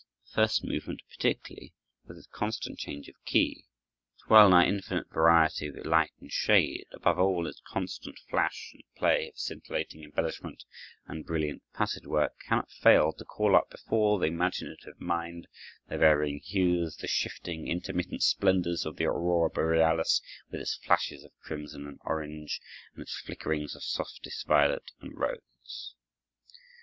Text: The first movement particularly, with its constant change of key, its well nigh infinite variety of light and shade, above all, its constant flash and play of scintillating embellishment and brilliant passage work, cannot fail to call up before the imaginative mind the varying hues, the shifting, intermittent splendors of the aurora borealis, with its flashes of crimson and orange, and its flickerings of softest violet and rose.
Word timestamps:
The 0.25 0.31
first 0.31 0.63
movement 0.63 1.01
particularly, 1.11 1.75
with 2.07 2.17
its 2.17 2.25
constant 2.25 2.79
change 2.79 3.07
of 3.07 3.23
key, 3.23 3.67
its 4.15 4.25
well 4.27 4.49
nigh 4.49 4.65
infinite 4.65 5.11
variety 5.11 5.67
of 5.67 5.75
light 5.85 6.09
and 6.19 6.31
shade, 6.31 6.87
above 6.91 7.19
all, 7.19 7.45
its 7.45 7.61
constant 7.67 8.17
flash 8.27 8.71
and 8.73 8.81
play 8.97 9.27
of 9.29 9.37
scintillating 9.37 10.03
embellishment 10.03 10.63
and 11.05 11.23
brilliant 11.23 11.61
passage 11.75 12.07
work, 12.07 12.33
cannot 12.47 12.71
fail 12.71 13.13
to 13.13 13.23
call 13.23 13.55
up 13.55 13.69
before 13.69 14.17
the 14.17 14.25
imaginative 14.25 14.99
mind 14.99 15.47
the 15.87 15.99
varying 15.99 16.39
hues, 16.39 16.95
the 16.95 17.07
shifting, 17.07 17.67
intermittent 17.67 18.23
splendors 18.23 18.87
of 18.87 18.95
the 18.95 19.05
aurora 19.05 19.51
borealis, 19.51 20.19
with 20.49 20.61
its 20.61 20.77
flashes 20.77 21.23
of 21.23 21.31
crimson 21.43 21.85
and 21.85 21.99
orange, 22.05 22.59
and 22.95 23.03
its 23.03 23.19
flickerings 23.23 23.75
of 23.75 23.83
softest 23.83 24.47
violet 24.47 24.89
and 24.99 25.15
rose. 25.19 25.93